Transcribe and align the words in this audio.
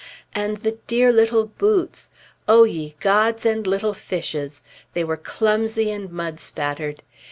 And 0.33 0.57
the 0.57 0.79
dear 0.87 1.13
little 1.13 1.45
boots! 1.45 2.09
O 2.47 2.63
ye 2.63 2.95
gods 2.99 3.45
and 3.45 3.67
little 3.67 3.93
fishes! 3.93 4.63
they 4.93 5.03
were 5.03 5.15
clumsy, 5.15 5.91
and 5.91 6.09
mud 6.11 6.39
spattered! 6.39 7.03